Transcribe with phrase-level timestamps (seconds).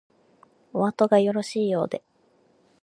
[0.73, 2.01] おあとがよろしいようで